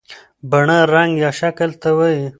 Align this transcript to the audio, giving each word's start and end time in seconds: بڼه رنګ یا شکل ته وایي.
بڼه 0.51 0.77
رنګ 0.93 1.11
یا 1.23 1.31
شکل 1.39 1.69
ته 1.81 1.89
وایي. 1.97 2.21